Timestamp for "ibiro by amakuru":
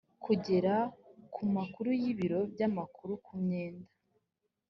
2.11-3.13